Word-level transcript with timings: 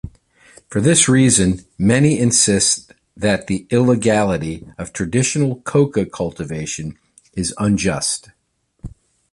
For 0.67 0.81
this 0.81 1.07
reason 1.07 1.63
many 1.77 2.17
insist 2.17 2.91
that 3.15 3.45
the 3.45 3.67
illegality 3.69 4.65
of 4.79 4.91
traditional 4.93 5.57
coca 5.57 6.07
cultivation 6.07 6.97
is 7.33 7.53
unjust. 7.59 8.31